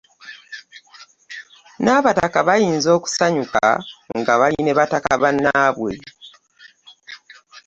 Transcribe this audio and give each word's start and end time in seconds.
Nabataka 1.83 2.39
bayinza 2.47 2.89
okusanyuka 2.97 3.65
nga 4.17 4.33
bali 4.39 4.59
ne 4.63 4.73
bataka 4.79 5.11
bannabwe. 5.21 5.93